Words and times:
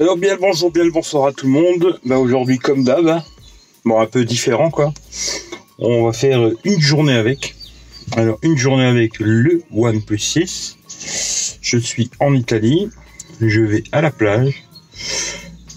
Alors 0.00 0.16
bien 0.16 0.32
le 0.32 0.40
bonjour, 0.40 0.70
bien 0.70 0.84
le 0.84 0.90
bonsoir 0.90 1.26
à 1.26 1.32
tout 1.34 1.44
le 1.44 1.52
monde. 1.52 2.00
Bah, 2.06 2.16
aujourd'hui 2.16 2.56
comme 2.56 2.84
d'hab, 2.84 3.06
hein. 3.06 3.22
bon 3.84 4.00
un 4.00 4.06
peu 4.06 4.24
différent 4.24 4.70
quoi. 4.70 4.94
On 5.78 6.06
va 6.06 6.14
faire 6.14 6.40
une 6.64 6.80
journée 6.80 7.12
avec. 7.12 7.54
Alors 8.16 8.38
une 8.40 8.56
journée 8.56 8.86
avec 8.86 9.18
le 9.18 9.62
OnePlus 9.70 10.18
6. 10.18 10.78
Je 11.60 11.76
suis 11.76 12.10
en 12.18 12.34
Italie. 12.34 12.88
Je 13.42 13.60
vais 13.60 13.84
à 13.92 14.00
la 14.00 14.10
plage. 14.10 14.64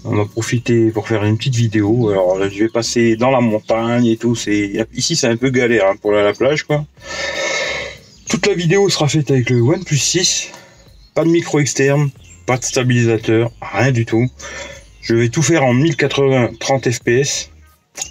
On 0.06 0.16
va 0.16 0.24
profiter 0.24 0.90
pour 0.90 1.06
faire 1.06 1.22
une 1.24 1.36
petite 1.36 1.56
vidéo. 1.56 2.08
Alors 2.08 2.48
je 2.48 2.64
vais 2.64 2.70
passer 2.70 3.16
dans 3.16 3.30
la 3.30 3.42
montagne 3.42 4.06
et 4.06 4.16
tout. 4.16 4.34
C'est 4.34 4.86
ici 4.94 5.16
c'est 5.16 5.28
un 5.28 5.36
peu 5.36 5.50
galère 5.50 5.86
hein, 5.86 5.96
pour 6.00 6.12
aller 6.12 6.20
à 6.20 6.24
la 6.24 6.32
plage. 6.32 6.66
Toute 8.30 8.46
la 8.46 8.54
vidéo 8.54 8.88
sera 8.88 9.06
faite 9.06 9.30
avec 9.30 9.50
le 9.50 9.60
OnePlus 9.60 9.98
6. 9.98 10.48
Pas 11.14 11.24
de 11.24 11.28
micro 11.28 11.60
externe, 11.60 12.10
pas 12.46 12.56
de 12.58 12.64
stabilisateur, 12.64 13.50
rien 13.60 13.92
du 13.92 14.06
tout. 14.06 14.28
Je 15.00 15.14
vais 15.14 15.28
tout 15.28 15.42
faire 15.42 15.64
en 15.64 15.74
1080 15.74 16.52
30 16.58 16.90
fps 16.90 17.50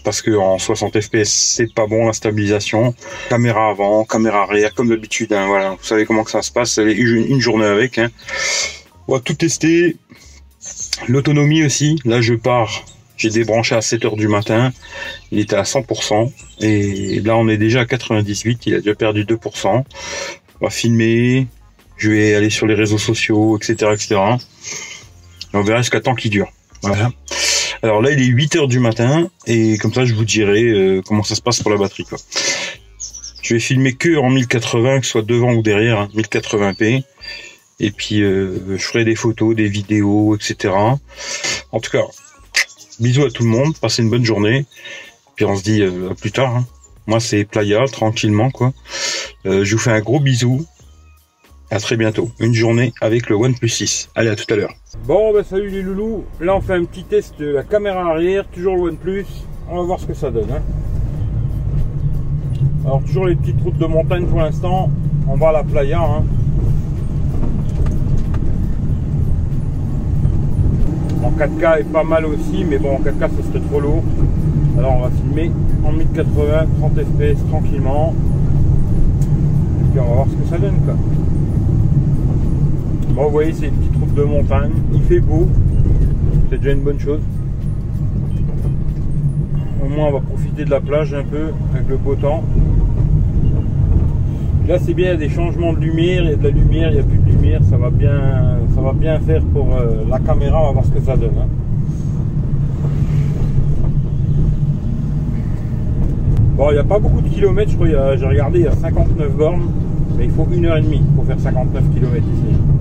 parce 0.04 0.22
que 0.22 0.32
en 0.32 0.58
60 0.60 1.02
fps 1.02 1.30
c'est 1.30 1.74
pas 1.74 1.88
bon 1.88 2.08
la 2.08 2.14
stabilisation. 2.14 2.94
Caméra 3.30 3.70
avant, 3.70 4.06
caméra 4.06 4.44
arrière 4.44 4.74
comme 4.74 4.90
d'habitude. 4.90 5.34
Hein, 5.34 5.48
voilà, 5.48 5.72
vous 5.72 5.84
savez 5.84 6.06
comment 6.06 6.24
que 6.24 6.32
ça 6.32 6.42
se 6.42 6.52
passe. 6.52 6.78
Une 6.78 7.40
journée 7.42 7.66
avec. 7.66 7.98
Hein. 7.98 8.10
On 9.08 9.14
va 9.16 9.20
tout 9.20 9.34
tester. 9.34 9.98
L'autonomie 11.08 11.64
aussi. 11.64 12.00
Là 12.06 12.22
je 12.22 12.34
pars. 12.34 12.86
J'ai 13.18 13.30
débranché 13.30 13.76
à 13.76 13.82
7 13.82 14.06
heures 14.06 14.16
du 14.16 14.28
matin. 14.28 14.72
Il 15.32 15.40
était 15.40 15.56
à 15.56 15.64
100%. 15.64 16.32
Et 16.62 17.20
là 17.22 17.38
on 17.38 17.48
est 17.48 17.58
déjà 17.58 17.82
à 17.82 17.86
98. 17.86 18.68
Il 18.68 18.76
a 18.76 18.80
déjà 18.80 18.96
perdu 18.96 19.26
2%. 19.26 19.68
On 19.68 19.84
va 20.66 20.70
filmer, 20.70 21.48
je 21.98 22.10
vais 22.10 22.36
aller 22.36 22.50
sur 22.50 22.68
les 22.68 22.76
réseaux 22.76 22.98
sociaux, 22.98 23.58
etc., 23.58 23.92
etc. 23.94 24.16
on 25.54 25.62
verra 25.62 25.80
jusqu'à 25.80 26.02
temps 26.02 26.16
qu'il 26.16 26.32
dure. 26.32 26.52
Voilà. 26.82 27.12
Alors 27.84 28.02
là, 28.02 28.12
il 28.12 28.22
est 28.22 28.26
8 28.26 28.56
heures 28.56 28.68
du 28.70 28.80
matin 28.80 29.30
et 29.46 29.78
comme 29.78 29.94
ça, 29.94 30.06
je 30.06 30.14
vous 30.14 30.24
dirai 30.24 30.64
euh, 30.64 31.02
comment 31.06 31.22
ça 31.22 31.36
se 31.36 31.42
passe 31.42 31.62
pour 31.62 31.70
la 31.70 31.78
batterie. 31.78 32.06
Quoi. 32.06 32.18
Je 33.42 33.54
vais 33.54 33.60
filmer 33.60 33.94
que 33.94 34.18
en 34.18 34.30
1080, 34.30 35.02
que 35.02 35.06
ce 35.06 35.12
soit 35.12 35.22
devant 35.22 35.52
ou 35.52 35.62
derrière, 35.62 36.08
1080p. 36.16 36.98
Hein, 36.98 37.02
et 37.82 37.92
puis, 37.92 38.22
euh, 38.22 38.78
je 38.78 38.84
ferai 38.84 39.04
des 39.04 39.16
photos, 39.16 39.54
des 39.54 39.68
vidéos, 39.68 40.34
etc. 40.34 40.74
En 41.74 41.80
tout 41.82 41.92
cas, 41.92 42.04
bisous 43.02 43.26
à 43.26 43.32
tout 43.32 43.44
le 43.44 43.50
monde, 43.50 43.78
passez 43.78 44.02
une 44.02 44.10
bonne 44.10 44.24
journée. 44.24 44.66
Puis 45.36 45.44
on 45.44 45.58
se 45.58 45.64
dit 45.64 45.82
euh, 45.82 46.12
à 46.12 46.16
plus 46.16 46.32
tard. 46.32 46.56
Hein. 46.56 46.68
Moi, 47.06 47.20
c'est 47.20 47.44
Playa, 47.44 47.84
tranquillement, 47.92 48.50
quoi. 48.50 48.72
je 49.44 49.70
vous 49.70 49.82
fais 49.82 49.92
un 49.92 50.00
gros 50.00 50.22
bisou. 50.22 50.66
À 51.74 51.80
très 51.80 51.98
bientôt. 51.98 52.30
Une 52.40 52.54
journée 52.54 52.94
avec 53.02 53.32
le 53.32 53.36
OnePlus 53.36 53.68
6. 53.68 54.12
Allez, 54.14 54.30
à 54.30 54.36
tout 54.36 54.46
à 54.54 54.56
l'heure. 54.56 54.76
Bon, 55.08 55.34
bah 55.34 55.44
salut 55.44 55.70
les 55.70 55.82
loulous. 55.82 56.24
Là, 56.40 56.56
on 56.56 56.62
fait 56.62 56.76
un 56.76 56.84
petit 56.84 57.04
test 57.04 57.34
de 57.40 57.48
la 57.48 57.64
caméra 57.64 58.12
arrière. 58.12 58.46
Toujours 58.54 58.76
le 58.76 58.92
OnePlus. 58.92 59.26
On 59.68 59.78
va 59.78 59.82
voir 59.82 60.00
ce 60.00 60.06
que 60.06 60.14
ça 60.14 60.30
donne. 60.30 60.52
Hein. 60.52 60.62
Alors, 62.86 63.02
toujours 63.02 63.26
les 63.26 63.34
petites 63.34 63.60
routes 63.64 63.80
de 63.80 63.88
montagne 63.88 64.28
pour 64.28 64.40
l'instant. 64.40 64.92
On 65.28 65.36
va 65.36 65.50
à 65.50 65.52
la 65.52 65.64
playa. 65.64 66.00
Hein. 66.00 66.24
En 71.24 71.32
4K 71.32 71.80
est 71.80 71.92
pas 71.92 72.04
mal 72.04 72.28
aussi, 72.28 72.66
mais 72.70 72.78
bon, 72.78 72.98
en 72.98 73.00
4K, 73.00 73.32
ce 73.36 73.48
serait 73.50 73.66
trop 73.68 73.80
lourd. 73.80 74.04
Alors, 74.78 74.98
on 74.98 75.02
va 75.02 75.10
filmer 75.10 75.52
en 75.84 75.92
1080, 75.92 76.68
30 76.82 77.00
fps 77.00 77.50
tranquillement. 77.50 78.14
Et 79.82 79.92
puis, 79.92 80.00
on 80.00 80.08
va 80.08 80.14
voir 80.14 80.28
ce 80.30 80.36
que 80.36 80.50
ça 80.52 80.60
donne, 80.60 80.80
quoi. 80.86 80.94
Bon, 83.14 83.26
vous 83.26 83.30
voyez, 83.30 83.54
c'est 83.54 83.68
une 83.68 83.74
petite 83.74 83.96
route 83.96 84.16
de 84.16 84.24
montagne. 84.24 84.72
Il 84.92 85.02
fait 85.04 85.20
beau. 85.20 85.48
C'est 86.50 86.58
déjà 86.58 86.72
une 86.72 86.82
bonne 86.82 87.00
chose. 87.00 87.22
Au 89.84 89.88
moins, 89.88 90.08
on 90.08 90.14
va 90.14 90.20
profiter 90.20 90.66
de 90.66 90.72
la 90.72 90.82
plage 90.82 91.14
un 91.14 91.24
peu 91.24 91.52
avec 91.76 91.88
le 91.90 91.98
beau 91.98 92.16
temps. 92.16 92.44
Là, 94.68 94.80
c'est 94.80 94.96
bien, 94.96 95.10
il 95.10 95.12
y 95.12 95.14
a 95.14 95.18
des 95.18 95.30
changements 95.30 95.74
de 95.74 95.80
lumière, 95.80 96.24
il 96.24 96.30
y 96.32 96.34
a 96.34 96.38
de 96.38 96.44
la 96.44 96.50
lumière, 96.50 96.90
il 96.90 96.96
n'y 96.96 97.02
a 97.02 97.04
plus 97.04 97.20
de 97.20 97.30
lumière. 97.30 97.62
Ça 97.70 97.78
va 97.78 97.92
bien, 97.92 98.58
ça 98.74 98.82
va 98.82 98.94
bien 98.94 99.20
faire 99.20 99.44
pour 99.44 99.68
euh, 99.76 100.06
la 100.10 100.18
caméra. 100.18 100.64
On 100.64 100.66
va 100.68 100.72
voir 100.72 100.86
ce 100.86 100.92
que 100.92 101.02
ça 101.02 101.16
donne. 101.16 101.38
Hein. 101.40 101.48
Bon, 106.58 106.72
il 106.72 106.74
n'y 106.74 106.80
a 106.80 106.84
pas 106.84 106.98
beaucoup 106.98 107.22
de 107.22 107.30
kilomètres, 107.30 107.70
je 107.70 107.76
crois. 107.76 108.16
J'ai 108.16 108.26
regardé, 108.26 108.60
il 108.60 108.66
y 108.66 108.68
a 108.68 108.72
59 108.72 109.36
bornes, 109.36 109.70
mais 110.18 110.26
il 110.26 110.32
faut 110.32 110.48
une 110.52 110.66
heure 110.66 110.78
et 110.78 110.82
demie 110.82 111.04
pour 111.16 111.26
faire 111.26 111.40
59 111.40 111.84
km 111.94 112.18
ici. 112.18 112.73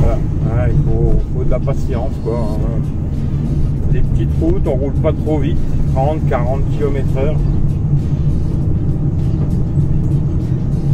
Il 0.00 0.74
faut, 0.84 1.44
de 1.44 1.50
la 1.50 1.58
patience 1.58 2.12
quoi. 2.24 2.38
Hein. 2.38 3.92
Des 3.92 4.00
petites 4.00 4.30
routes, 4.40 4.66
on 4.66 4.74
roule 4.74 4.92
pas 4.94 5.12
trop 5.12 5.38
vite, 5.38 5.58
30, 5.94 6.28
40 6.28 6.60
km 6.76 7.06
heure. 7.16 7.36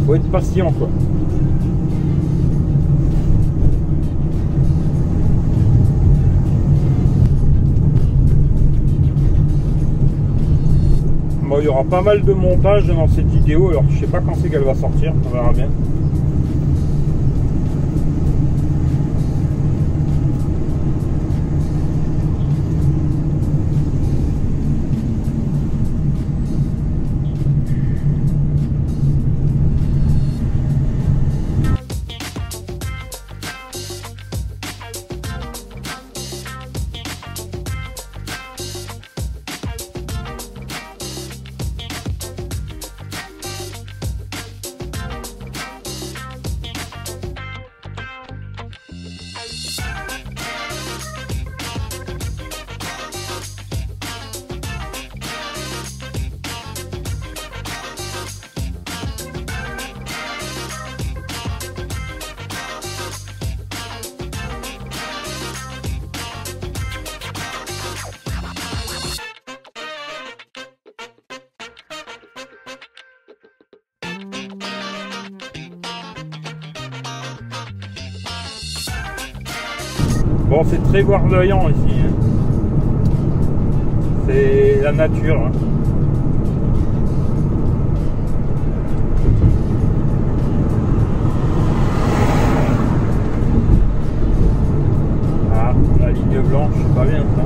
Faut 0.05 0.15
être 0.15 0.31
patient 0.31 0.71
quoi. 0.71 0.89
Bon, 11.43 11.57
il 11.59 11.65
y 11.65 11.67
aura 11.67 11.83
pas 11.83 12.01
mal 12.01 12.23
de 12.23 12.33
montage 12.33 12.87
dans 12.87 13.07
cette 13.07 13.27
vidéo, 13.27 13.69
alors 13.69 13.83
je 13.89 13.99
sais 13.99 14.07
pas 14.07 14.19
quand 14.19 14.33
c'est 14.41 14.49
qu'elle 14.49 14.63
va 14.63 14.73
sortir, 14.73 15.13
on 15.25 15.29
verra 15.29 15.53
bien. 15.53 15.69
Bon, 80.55 80.63
c'est 80.63 80.81
très 80.83 81.03
verdoyant 81.03 81.67
ici. 81.67 81.95
Hein. 81.99 82.13
C'est 84.25 84.79
la 84.81 84.93
nature. 84.93 85.35
Hein. 85.35 85.51
Ah, 95.53 95.73
la 95.99 96.11
ligne 96.11 96.39
blanche, 96.47 96.71
c'est 96.73 96.95
pas 96.95 97.03
bien 97.03 97.19
ça. 97.19 97.43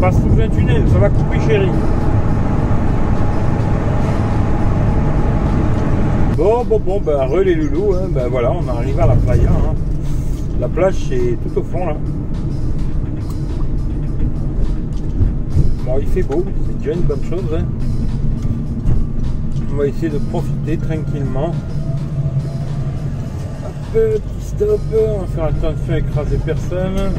Passe 0.00 0.16
sous 0.16 0.40
un 0.40 0.48
tunnel, 0.48 0.82
ça 0.90 0.98
va 0.98 1.10
couper 1.10 1.40
chérie. 1.46 1.68
Bon, 6.70 6.78
bon, 6.78 7.00
bon, 7.00 7.00
ben, 7.00 7.26
re 7.26 7.42
les 7.42 7.56
loulous, 7.56 7.94
hein, 7.94 8.08
ben 8.14 8.28
voilà, 8.28 8.52
on 8.52 8.68
arrive 8.68 9.00
à 9.00 9.06
la 9.08 9.16
playa. 9.16 9.50
Hein. 9.50 9.74
La 10.60 10.68
plage, 10.68 10.94
c'est 11.08 11.36
tout 11.42 11.58
au 11.58 11.64
fond, 11.64 11.84
là. 11.84 11.96
Bon, 15.84 15.98
il 16.00 16.06
fait 16.06 16.22
beau, 16.22 16.44
c'est 16.68 16.78
déjà 16.78 16.92
une 16.92 17.00
bonne 17.00 17.24
chose. 17.24 17.42
Hein. 17.52 17.64
On 19.72 19.78
va 19.78 19.86
essayer 19.88 20.10
de 20.10 20.18
profiter 20.18 20.76
tranquillement. 20.76 21.52
Hop, 23.64 23.92
petit 23.92 24.46
stop, 24.46 24.80
on 24.92 25.18
va 25.22 25.26
faire 25.26 25.44
attention 25.46 25.92
à 25.92 25.98
écraser 25.98 26.38
personne. 26.38 27.12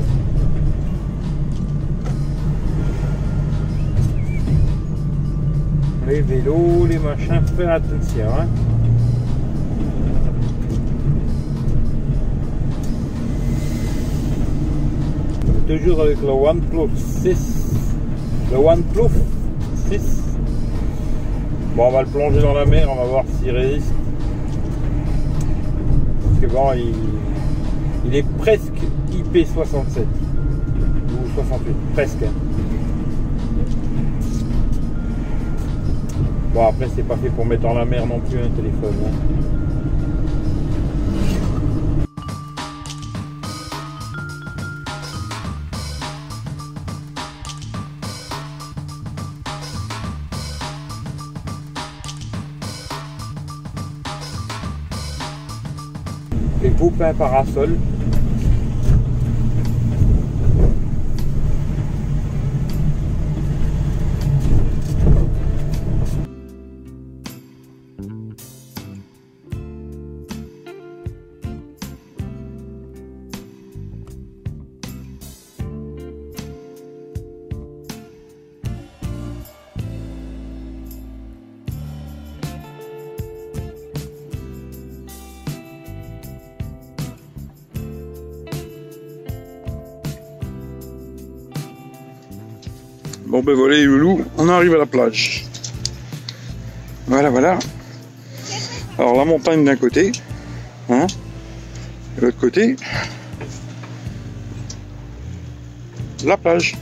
Les 6.07 6.21
vélos, 6.21 6.86
les 6.88 7.00
machins, 7.00 7.42
faire 7.57 7.74
attention. 7.74 8.27
Hein. 8.39 8.48
Toujours 15.78 16.02
avec 16.02 16.22
le 16.22 16.30
OnePlus 16.30 16.90
6. 16.98 17.74
Le 18.52 18.58
OnePlus 18.58 19.12
6. 19.90 20.22
Bon, 21.76 21.88
on 21.88 21.92
va 21.92 22.02
le 22.02 22.08
plonger 22.08 22.42
dans 22.42 22.54
la 22.54 22.66
mer, 22.66 22.90
on 22.92 22.96
va 22.96 23.06
voir 23.06 23.24
s'il 23.40 23.52
résiste. 23.52 23.94
Parce 26.24 26.40
que 26.42 26.48
bon, 26.54 26.74
il, 26.74 26.94
il 28.08 28.16
est 28.16 28.26
presque 28.38 28.74
IP67. 29.12 30.02
Ou 30.04 31.36
68, 31.36 31.76
presque. 31.94 32.18
Bon, 36.54 36.68
après, 36.68 36.88
c'est 36.94 37.08
pas 37.08 37.16
fait 37.16 37.30
pour 37.30 37.46
mettre 37.46 37.66
en 37.66 37.74
la 37.76 37.86
mer 37.86 38.06
non 38.06 38.20
plus 38.20 38.38
un 38.40 38.50
téléphone. 38.50 38.94
hein. 39.06 39.61
Et 56.64 56.70
beau 56.70 56.92
pain 56.92 57.14
parasol. 57.14 57.78
Bon 93.31 93.42
ben 93.42 93.56
voilà 93.56 93.78
les 93.78 93.88
on 94.38 94.50
arrive 94.50 94.74
à 94.74 94.78
la 94.80 94.86
plage. 94.86 95.45
Voilà, 97.07 97.30
voilà. 97.30 97.60
Alors 99.00 99.16
la 99.16 99.24
montagne 99.24 99.63
d'un 99.63 99.78
côté, 99.78 100.12
hein, 100.89 101.07
de 102.18 102.25
l'autre 102.25 102.38
côté, 102.38 102.75
la 106.25 106.36
plage. 106.36 106.75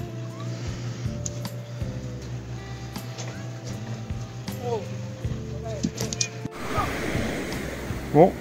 Bon, 8.12 8.34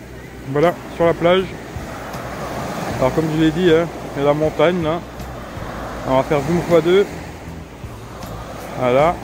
voilà, 0.50 0.74
sur 0.96 1.04
la 1.04 1.12
plage. 1.12 1.44
Alors 3.00 3.14
comme 3.14 3.26
je 3.36 3.44
l'ai 3.44 3.50
dit, 3.50 3.70
hein, 3.70 3.86
il 4.16 4.20
y 4.20 4.22
a 4.22 4.28
la 4.28 4.32
montagne 4.32 4.82
là. 4.82 4.98
On 6.06 6.16
va 6.16 6.22
faire 6.22 6.40
zoom 6.40 6.62
x2. 6.70 7.04
Voilà. 8.78 9.14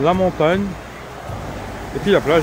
La 0.00 0.14
montagne. 0.14 0.64
Et 1.96 1.98
puis 1.98 2.10
la 2.10 2.20
plage. 2.20 2.42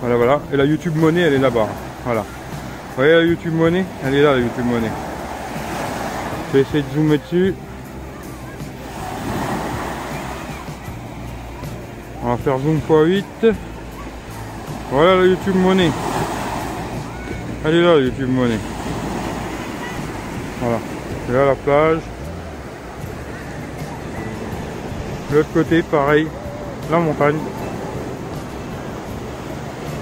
Voilà, 0.00 0.16
voilà. 0.16 0.40
Et 0.52 0.56
la 0.56 0.64
YouTube 0.64 0.96
Money, 0.96 1.20
elle 1.20 1.34
est 1.34 1.38
là-bas. 1.38 1.68
Voilà. 2.04 2.20
Vous 2.20 2.96
voyez 2.96 3.12
la 3.12 3.22
YouTube 3.22 3.54
Money? 3.54 3.84
Elle 4.04 4.14
est 4.14 4.22
là, 4.22 4.32
la 4.32 4.40
YouTube 4.40 4.66
Money. 4.66 4.90
Je 6.48 6.58
vais 6.58 6.62
essayer 6.62 6.82
de 6.82 6.94
zoomer 6.94 7.18
dessus. 7.18 7.54
On 12.22 12.28
va 12.28 12.36
faire 12.38 12.58
zoom 12.58 12.80
x8. 12.88 13.54
Voilà 14.90 15.16
la 15.16 15.24
YouTube 15.26 15.56
Money. 15.56 15.90
Elle 17.64 17.74
est 17.74 17.82
là, 17.82 17.94
la 17.96 18.00
YouTube 18.00 18.30
Money. 18.30 18.58
Voilà. 20.60 20.78
Et 21.28 21.32
là, 21.32 21.46
la 21.46 21.54
plage. 21.54 22.00
L'autre 25.34 25.48
côté, 25.52 25.82
pareil, 25.82 26.28
la 26.92 26.98
montagne. 27.00 27.38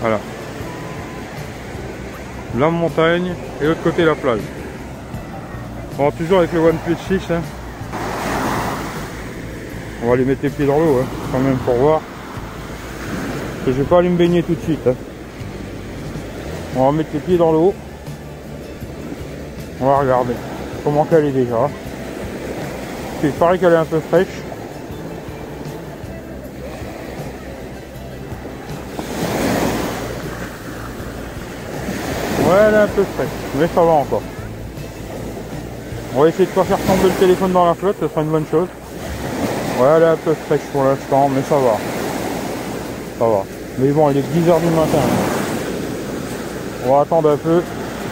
Voilà. 0.03 0.19
La 2.59 2.69
montagne 2.69 3.33
et 3.63 3.67
l'autre 3.67 3.83
côté 3.83 4.05
la 4.05 4.15
plage. 4.15 4.41
Bon, 5.97 6.11
toujours 6.11 6.41
avec 6.41 6.53
le 6.53 6.61
OnePlus 6.61 6.97
6. 7.09 7.33
hein. 7.33 7.41
On 10.03 10.09
va 10.09 10.13
aller 10.13 10.27
mettre 10.27 10.41
les 10.43 10.51
pieds 10.51 10.67
dans 10.67 10.79
l'eau, 10.79 10.99
hein, 11.01 11.07
quand 11.33 11.39
même, 11.39 11.57
pour 11.57 11.77
voir. 11.77 12.03
Je 13.67 13.73
vais 13.73 13.85
pas 13.85 14.01
aller 14.01 14.11
me 14.11 14.19
baigner 14.19 14.43
tout 14.43 14.55
de 14.55 14.61
suite. 14.61 14.87
hein. 14.87 14.95
On 16.77 16.91
va 16.91 16.93
mettre 16.93 17.11
les 17.15 17.21
pieds 17.21 17.39
dans 17.39 17.53
l'eau. 17.53 17.73
On 19.81 19.87
va 19.87 19.97
regarder 19.97 20.35
comment 20.85 21.07
qu'elle 21.07 21.25
est 21.25 21.33
déjà. 21.33 21.71
Il 23.25 23.31
paraît 23.31 23.57
qu'elle 23.57 23.73
est 23.73 23.77
un 23.77 23.87
peu 23.87 24.01
fraîche. 24.01 24.42
Ouais, 32.53 32.59
elle 32.69 32.75
est 32.75 32.79
un 32.79 32.87
peu 32.87 33.03
fraîche, 33.17 33.29
mais 33.59 33.67
ça 33.67 33.81
va 33.81 33.93
encore. 33.93 34.21
On 36.15 36.21
va 36.21 36.29
essayer 36.29 36.45
de 36.45 36.51
pas 36.51 36.65
faire 36.65 36.77
tomber 36.81 37.05
le 37.05 37.15
téléphone 37.19 37.51
dans 37.51 37.65
la 37.65 37.73
flotte, 37.73 37.97
ce 37.99 38.09
sera 38.09 38.21
une 38.21 38.29
bonne 38.29 38.45
chose. 38.51 38.69
Ouais, 39.81 39.89
elle 39.97 40.03
est 40.03 40.07
un 40.07 40.17
peu 40.17 40.35
fraîche 40.35 40.61
pour 40.71 40.85
l'instant, 40.85 41.31
mais 41.35 41.41
ça 41.49 41.55
va. 41.55 41.79
Ça 43.19 43.25
va. 43.25 43.45
Mais 43.79 43.89
bon, 43.89 44.11
il 44.11 44.19
est 44.19 44.21
10h 44.21 44.61
du 44.61 44.67
matin. 44.67 44.99
On 46.87 46.95
va 46.95 47.01
attendre 47.01 47.31
un 47.31 47.39
peu, 47.39 47.63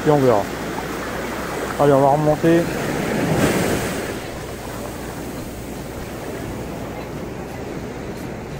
puis 0.03 0.11
on 0.11 0.17
verra. 0.17 0.43
Allez, 1.79 1.93
on 1.93 2.01
va 2.01 2.09
remonter. 2.09 2.61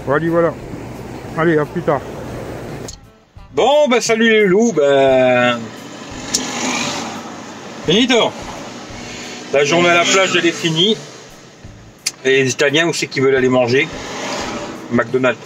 Voilà, 0.05 0.29
voilà. 0.29 0.53
Allez, 1.39 1.57
à 1.57 1.65
plus 1.65 1.81
tard. 1.81 2.01
Bon, 3.63 3.87
bah 3.87 4.01
salut 4.01 4.27
les 4.27 4.47
loups, 4.47 4.73
ben... 4.75 5.59
Finito 7.85 8.31
La 9.53 9.63
journée 9.65 9.89
à 9.89 9.93
la 9.93 10.03
plage, 10.03 10.35
elle 10.35 10.47
est 10.47 10.51
finie. 10.51 10.97
Et 12.25 12.41
les 12.41 12.49
Italiens, 12.49 12.87
où 12.87 12.93
c'est 12.93 13.05
qu'ils 13.05 13.21
veulent 13.21 13.35
aller 13.35 13.49
manger? 13.49 13.87
McDonald's. 14.91 15.37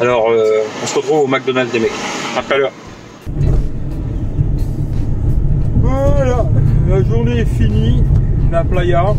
Alors, 0.00 0.30
euh, 0.30 0.62
on 0.82 0.86
se 0.86 0.94
retrouve 0.94 1.24
au 1.24 1.26
McDonald's 1.26 1.70
des 1.72 1.78
mecs. 1.78 1.90
À 2.38 2.40
tout 2.40 2.54
à 2.54 2.56
l'heure. 2.56 2.72
Voilà, 5.82 6.46
la 6.88 7.02
journée 7.02 7.40
est 7.40 7.58
finie, 7.58 8.02
la 8.50 8.64
playa. 8.64 9.14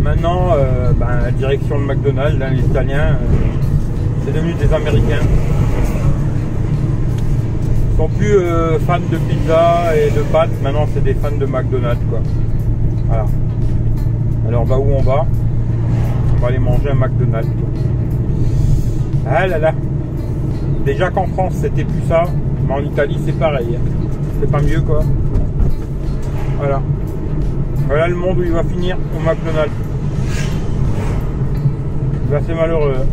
Maintenant, 0.00 0.54
euh, 0.56 0.92
ben, 0.92 1.30
direction 1.32 1.76
le 1.76 1.84
McDonald's, 1.84 2.38
là, 2.38 2.48
les 2.48 2.60
Italiens, 2.60 3.18
euh, 3.20 3.45
c'est 4.26 4.32
devenu 4.32 4.52
des 4.54 4.72
Américains. 4.74 5.22
Sont 7.96 8.08
plus 8.08 8.36
euh, 8.36 8.78
fans 8.80 8.98
de 8.98 9.16
pizza 9.16 9.96
et 9.96 10.10
de 10.10 10.20
pâtes, 10.32 10.50
maintenant 10.62 10.86
c'est 10.92 11.02
des 11.02 11.14
fans 11.14 11.30
de 11.38 11.46
McDonald's 11.46 12.02
quoi. 12.10 12.20
Alors 14.48 14.66
bah 14.66 14.76
où 14.78 14.90
on 14.92 15.02
va? 15.02 15.24
On 16.36 16.40
va 16.40 16.48
aller 16.48 16.58
manger 16.58 16.90
un 16.90 16.94
McDonald's. 16.94 17.48
Ah 19.28 19.46
là 19.46 19.58
là 19.58 19.72
Déjà 20.84 21.10
qu'en 21.10 21.26
France 21.26 21.54
c'était 21.60 21.84
plus 21.84 22.02
ça, 22.08 22.24
mais 22.68 22.74
en 22.74 22.80
Italie 22.80 23.18
c'est 23.24 23.38
pareil. 23.38 23.76
hein. 23.76 23.80
C'est 24.40 24.50
pas 24.50 24.60
mieux 24.60 24.80
quoi. 24.82 25.02
Voilà. 26.58 26.82
Voilà 27.88 28.08
le 28.08 28.16
monde 28.16 28.38
où 28.38 28.42
il 28.42 28.52
va 28.52 28.62
finir 28.62 28.96
au 29.16 29.20
McDonald's. 29.20 29.72
C'est 32.28 32.36
assez 32.36 32.54
malheureux. 32.54 32.94
hein. 33.00 33.06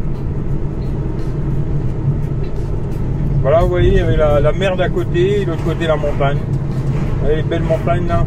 Voilà, 3.44 3.60
vous 3.60 3.68
voyez, 3.68 3.90
il 3.90 3.98
y 3.98 4.00
avait 4.00 4.16
la, 4.16 4.54
mer 4.54 4.78
d'à 4.78 4.88
côté 4.88 5.42
et 5.42 5.46
l'autre 5.46 5.66
côté 5.66 5.86
la 5.86 5.98
montagne. 5.98 6.38
Vous 6.38 7.20
voyez 7.26 7.36
les 7.36 7.44
belles 7.44 7.64
montagnes 7.64 8.08
là 8.08 8.26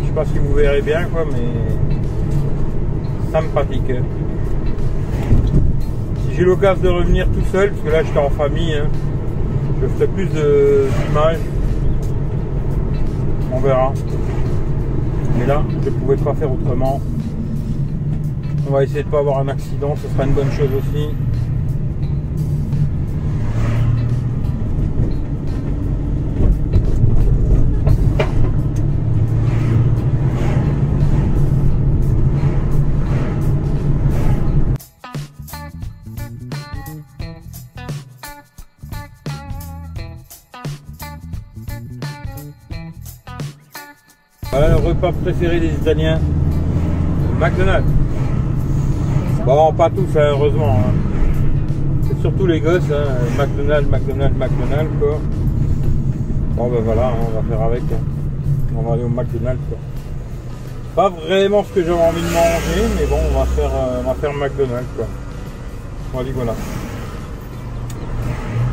Je 0.00 0.06
sais 0.06 0.12
pas 0.12 0.24
si 0.24 0.38
vous 0.38 0.54
verrez 0.54 0.82
bien 0.82 1.02
quoi, 1.06 1.24
mais 1.32 1.42
sympathique. 3.32 3.90
Si 6.28 6.36
j'ai 6.36 6.44
l'occasion 6.44 6.80
de 6.80 6.88
revenir 6.90 7.26
tout 7.26 7.42
seul, 7.50 7.72
parce 7.72 7.82
que 7.82 7.90
là 7.90 8.04
j'étais 8.04 8.18
en 8.20 8.30
famille, 8.30 8.74
hein, 8.74 8.86
je 9.82 9.88
ferai 9.88 10.06
plus 10.06 10.26
d'images. 10.26 11.38
On 13.52 13.58
verra. 13.58 13.92
Mais 15.40 15.46
là, 15.46 15.64
je 15.82 15.90
ne 15.90 15.94
pouvais 15.96 16.16
pas 16.18 16.34
faire 16.34 16.52
autrement. 16.52 17.00
On 18.68 18.72
va 18.72 18.84
essayer 18.84 19.02
de 19.02 19.08
pas 19.08 19.18
avoir 19.18 19.40
un 19.40 19.48
accident, 19.48 19.96
ce 19.96 20.08
sera 20.14 20.24
une 20.24 20.34
bonne 20.34 20.52
chose 20.52 20.70
aussi. 20.78 21.08
Préféré 45.10 45.58
des 45.58 45.68
Italiens. 45.68 46.20
McDonald's. 47.40 47.90
Bon, 49.44 49.72
pas 49.72 49.90
tous, 49.90 50.16
hein, 50.16 50.28
heureusement. 50.30 50.78
hein. 50.78 50.92
C'est 52.06 52.20
surtout 52.20 52.46
les 52.46 52.60
gosses. 52.60 52.82
Hein. 52.92 53.36
McDonald's, 53.36 53.90
McDonald's, 53.90 54.36
McDonald's, 54.38 54.98
quoi. 55.00 55.18
Bon, 56.54 56.68
ben 56.68 56.80
voilà, 56.84 57.08
hein, 57.08 57.14
on 57.26 57.40
va 57.40 57.48
faire 57.48 57.66
avec. 57.66 57.82
On 58.76 58.82
va 58.82 58.92
aller 58.94 59.02
au 59.02 59.08
McDonald's. 59.08 59.60
Pas 60.94 61.08
vraiment 61.08 61.64
ce 61.64 61.72
que 61.72 61.80
j'avais 61.84 62.00
envie 62.00 62.20
de 62.20 62.26
manger, 62.26 62.94
mais 63.00 63.06
bon, 63.06 63.16
on 63.34 63.38
va 63.38 63.46
faire, 63.46 63.70
euh, 63.74 64.02
on 64.04 64.08
va 64.08 64.14
faire 64.14 64.32
McDonald's, 64.34 64.88
quoi. 64.94 65.06
On 66.14 66.22
dit 66.22 66.32
voilà. 66.34 66.54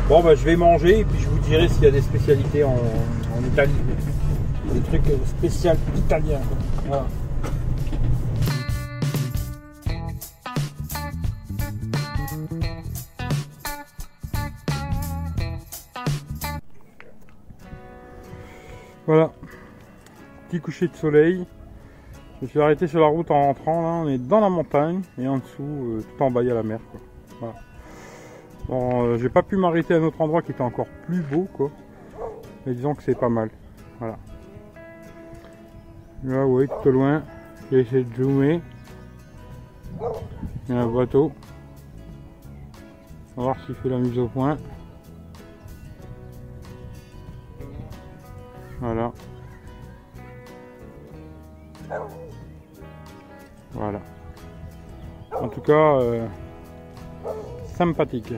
Bon, 0.08 0.22
bah, 0.22 0.34
je 0.34 0.44
vais 0.44 0.56
manger 0.56 1.00
et 1.00 1.04
puis 1.04 1.18
je 1.20 1.28
vous 1.28 1.38
dirai 1.38 1.68
s'il 1.68 1.82
y 1.84 1.86
a 1.86 1.90
des 1.90 2.02
spécialités 2.02 2.62
en 2.62 2.76
Italie. 3.52 3.72
Des 4.72 4.80
trucs 4.80 5.08
euh, 5.08 5.16
spéciaux 5.26 5.72
italiens. 5.96 6.40
Voilà. 6.86 7.06
Voilà. 19.06 19.32
Petit 20.48 20.60
coucher 20.60 20.86
de 20.86 20.94
soleil. 20.94 21.44
Je 22.40 22.46
suis 22.46 22.60
arrêté 22.60 22.86
sur 22.86 23.00
la 23.00 23.06
route 23.06 23.30
en 23.32 23.46
rentrant. 23.46 23.82
Là, 23.82 23.88
on 23.88 24.08
est 24.08 24.18
dans 24.18 24.38
la 24.38 24.48
montagne 24.48 25.02
et 25.18 25.26
en 25.26 25.38
dessous, 25.38 25.62
euh, 25.62 26.04
tout 26.16 26.22
en 26.22 26.30
bas, 26.30 26.42
il 26.42 26.48
y 26.48 26.50
a 26.50 26.54
la 26.54 26.62
mer. 26.62 26.78
Quoi. 26.92 27.00
Voilà. 27.40 27.54
Bon, 28.68 29.04
euh, 29.04 29.18
j'ai 29.18 29.28
pas 29.28 29.42
pu 29.42 29.56
m'arrêter 29.56 29.94
à 29.94 29.96
un 29.96 30.04
autre 30.04 30.20
endroit 30.20 30.42
qui 30.42 30.52
était 30.52 30.62
encore 30.62 30.86
plus 31.06 31.22
beau, 31.22 31.48
quoi. 31.52 31.70
Mais 32.64 32.74
disons 32.74 32.94
que 32.94 33.02
c'est 33.02 33.18
pas 33.18 33.28
mal. 33.28 33.50
Voilà. 33.98 34.16
Là, 36.22 36.46
oui, 36.46 36.68
tout 36.68 36.88
au 36.88 36.92
loin, 36.92 37.22
j'ai 37.70 37.80
essayé 37.80 38.04
de 38.04 38.14
zoomer. 38.14 38.60
Il 40.68 40.74
y 40.74 40.78
a 40.78 40.82
un 40.82 40.86
bateau. 40.86 41.32
On 43.36 43.40
va 43.40 43.52
voir 43.52 43.64
s'il 43.64 43.74
fait 43.76 43.88
la 43.88 43.98
mise 43.98 44.18
au 44.18 44.28
point. 44.28 44.58
Voilà. 48.80 49.12
Voilà. 53.72 54.00
En 55.32 55.48
tout 55.48 55.60
cas, 55.62 55.72
euh, 55.72 56.26
sympathique. 57.74 58.34